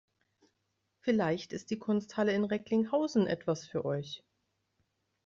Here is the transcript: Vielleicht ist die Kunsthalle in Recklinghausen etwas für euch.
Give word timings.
Vielleicht 1.01 1.53
ist 1.53 1.69
die 1.69 1.77
Kunsthalle 1.77 2.33
in 2.33 2.43
Recklinghausen 2.43 3.27
etwas 3.27 3.65
für 3.67 3.85
euch. 3.85 4.23